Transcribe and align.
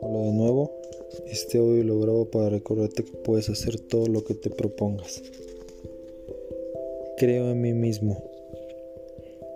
Hola 0.00 0.24
de 0.24 0.32
nuevo, 0.32 0.72
este 1.26 1.58
audio 1.58 1.84
lo 1.84 2.00
grabo 2.00 2.24
para 2.24 2.48
recordarte 2.48 3.04
que 3.04 3.12
puedes 3.12 3.48
hacer 3.50 3.78
todo 3.78 4.08
lo 4.08 4.24
que 4.24 4.34
te 4.34 4.50
propongas. 4.50 5.22
Creo 7.18 7.50
en 7.50 7.60
mí 7.60 7.72
mismo. 7.72 8.24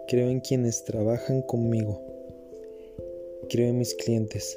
Creo 0.06 0.28
en 0.30 0.38
quienes 0.38 0.84
trabajan 0.84 1.42
conmigo. 1.42 2.00
Creo 3.48 3.70
en 3.70 3.78
mis 3.78 3.94
clientes. 3.94 4.56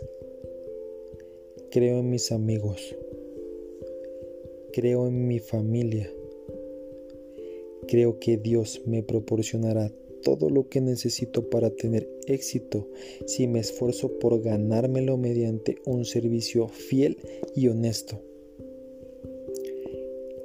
Creo 1.71 2.02
en 2.02 2.12
mis 2.12 2.32
amigos. 2.32 2.96
Creo 4.74 5.08
en 5.08 5.28
mi 5.28 5.39
familia. 5.39 6.08
Creo 7.88 8.20
que 8.20 8.38
Dios 8.38 8.84
me 8.86 9.02
proporcionará 9.02 9.92
todo 10.21 10.49
lo 10.49 10.70
que 10.70 10.81
necesito 10.81 11.50
para 11.50 11.70
tener 11.70 12.09
éxito 12.27 12.88
si 13.25 13.47
me 13.47 13.60
esfuerzo 13.60 14.19
por 14.19 14.42
ganármelo 14.42 15.18
mediante 15.18 15.78
un 15.86 16.05
servicio 16.05 16.68
fiel 16.68 17.18
y 17.55 17.68
honesto. 17.68 18.21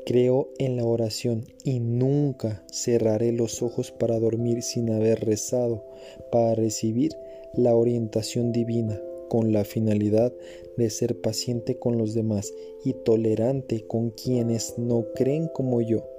Creo 0.04 0.50
en 0.58 0.76
la 0.76 0.84
oración 0.84 1.44
y 1.64 1.78
nunca 1.78 2.66
cerraré 2.72 3.30
los 3.32 3.62
ojos 3.62 3.92
para 3.92 4.18
dormir 4.18 4.62
sin 4.62 4.90
haber 4.90 5.24
rezado 5.24 5.84
para 6.32 6.54
recibir 6.54 7.12
la 7.54 7.74
orientación 7.74 8.50
divina 8.52 9.00
con 9.28 9.52
la 9.52 9.64
finalidad 9.64 10.32
de 10.76 10.90
ser 10.90 11.20
paciente 11.20 11.78
con 11.78 11.98
los 11.98 12.14
demás 12.14 12.52
y 12.84 12.94
tolerante 12.94 13.86
con 13.86 14.10
quienes 14.10 14.76
no 14.76 15.06
creen 15.14 15.48
como 15.48 15.80
yo. 15.80 16.11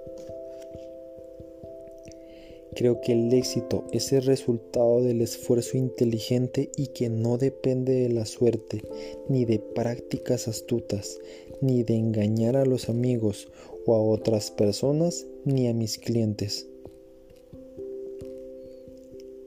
Creo 2.76 3.02
que 3.02 3.12
el 3.12 3.32
éxito 3.34 3.86
es 3.92 4.12
el 4.14 4.24
resultado 4.24 5.02
del 5.02 5.22
esfuerzo 5.22 5.78
inteligente 5.78 6.72
y 6.76 6.88
que 6.88 7.10
no 7.10 7.38
depende 7.38 7.94
de 7.94 8.10
la 8.10 8.26
suerte, 8.26 8.82
ni 9.30 9.46
de 9.46 9.60
prácticas 9.60 10.48
astutas, 10.48 11.20
ni 11.62 11.84
de 11.84 11.96
engañar 11.96 12.58
a 12.58 12.66
los 12.66 12.90
amigos 12.90 13.48
o 13.86 13.96
a 13.96 14.02
otras 14.02 14.50
personas, 14.50 15.28
ni 15.46 15.68
a 15.68 15.74
mis 15.74 16.00
clientes. 16.00 16.68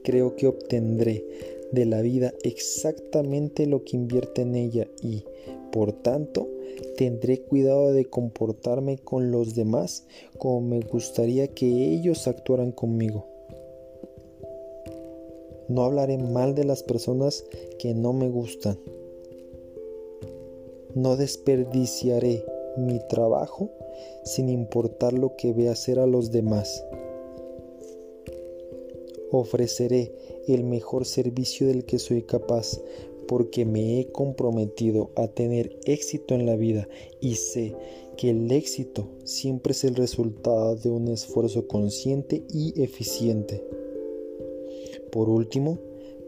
Creo 0.05 0.37
que 0.37 0.47
obtendré 0.47 1.25
de 1.73 1.85
la 1.85 2.01
vida 2.01 2.33
exactamente 2.43 3.67
lo 3.67 3.85
que 3.85 3.97
invierte 3.97 4.43
en 4.43 4.55
ella 4.55 4.87
y, 5.03 5.25
por 5.73 5.93
tanto, 5.93 6.49
tendré 6.97 7.43
cuidado 7.43 7.93
de 7.93 8.05
comportarme 8.05 8.99
con 8.99 9.31
los 9.31 9.55
demás 9.55 10.07
como 10.39 10.61
me 10.61 10.81
gustaría 10.81 11.49
que 11.49 11.67
ellos 11.67 12.27
actuaran 12.29 12.73
conmigo. 12.73 13.27
No 15.69 15.83
hablaré 15.83 16.19
mal 16.19 16.55
de 16.55 16.65
las 16.65 16.83
personas 16.83 17.45
que 17.79 17.93
no 17.95 18.13
me 18.13 18.29
gustan. 18.29 18.79
No 20.95 21.17
desperdiciaré 21.17 22.45
mi 22.77 23.01
trabajo 23.09 23.71
sin 24.25 24.49
importar 24.49 25.13
lo 25.13 25.37
que 25.37 25.53
vea 25.53 25.73
hacer 25.73 25.99
a 25.99 26.07
los 26.07 26.31
demás. 26.31 26.85
Ofreceré 29.39 30.13
el 30.49 30.65
mejor 30.65 31.05
servicio 31.05 31.67
del 31.67 31.85
que 31.85 31.99
soy 31.99 32.23
capaz, 32.23 32.81
porque 33.29 33.67
me 33.67 34.01
he 34.01 34.07
comprometido 34.11 35.11
a 35.15 35.29
tener 35.29 35.79
éxito 35.85 36.35
en 36.35 36.47
la 36.47 36.57
vida 36.57 36.89
y 37.21 37.35
sé 37.35 37.75
que 38.17 38.31
el 38.31 38.51
éxito 38.51 39.09
siempre 39.25 39.73
es 39.73 39.85
el 39.85 39.95
resultado 39.95 40.75
de 40.77 40.89
un 40.89 41.09
esfuerzo 41.09 41.69
consciente 41.69 42.45
y 42.49 42.81
eficiente. 42.83 43.63
Por 45.13 45.29
último, 45.29 45.81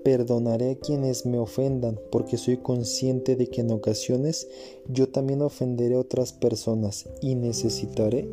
perdonaré 0.04 0.72
a 0.72 0.78
quienes 0.78 1.24
me 1.24 1.38
ofendan 1.38 1.98
porque 2.10 2.36
soy 2.36 2.58
consciente 2.58 3.36
de 3.36 3.46
que 3.46 3.62
en 3.62 3.70
ocasiones 3.70 4.48
yo 4.86 5.08
también 5.08 5.40
ofenderé 5.40 5.94
a 5.94 6.00
otras 6.00 6.34
personas 6.34 7.08
y 7.22 7.36
necesitaré 7.36 8.28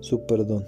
su 0.00 0.26
perdón. 0.26 0.66